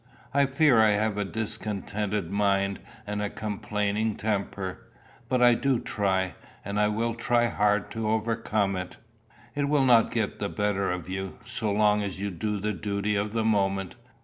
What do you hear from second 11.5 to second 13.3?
long as you do the duty